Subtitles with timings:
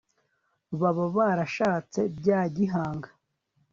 [0.79, 3.09] baba barashatse bya gihanga